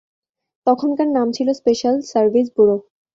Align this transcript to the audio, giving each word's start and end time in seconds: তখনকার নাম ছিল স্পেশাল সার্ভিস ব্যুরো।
তখনকার 0.67 1.07
নাম 1.17 1.27
ছিল 1.33 1.47
স্পেশাল 1.59 1.95
সার্ভিস 2.11 2.47
ব্যুরো। 2.55 2.75